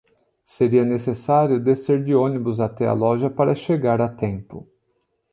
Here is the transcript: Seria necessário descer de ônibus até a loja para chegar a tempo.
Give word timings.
Seria 0.47 0.83
necessário 0.83 1.59
descer 1.63 2.03
de 2.03 2.15
ônibus 2.15 2.59
até 2.59 2.87
a 2.87 2.91
loja 2.93 3.29
para 3.29 3.53
chegar 3.53 4.01
a 4.01 4.09
tempo. 4.09 4.67